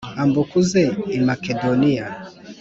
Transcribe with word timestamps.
Ambuka 0.23 0.53
uze 0.61 0.83
i 1.17 1.19
Makedoniya 1.27 2.05